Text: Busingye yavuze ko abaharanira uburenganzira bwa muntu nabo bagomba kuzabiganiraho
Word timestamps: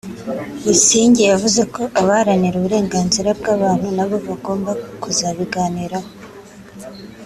Busingye 0.65 1.23
yavuze 1.31 1.61
ko 1.73 1.81
abaharanira 2.01 2.55
uburenganzira 2.57 3.29
bwa 3.39 3.53
muntu 3.61 3.87
nabo 3.97 4.15
bagomba 4.27 4.71
kuzabiganiraho 5.01 6.09